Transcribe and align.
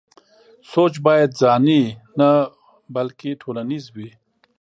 سوچ 0.71 0.93
بايد 1.05 1.31
ځاني 1.41 1.81
نه 2.19 2.29
بلکې 2.95 3.31
ټولنيز 3.41 3.85
وي. 3.95 4.09